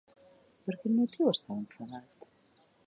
Per 0.69 0.75
quin 0.79 0.97
motiu 1.01 1.31
estava 1.33 1.59
enfadat? 1.65 2.29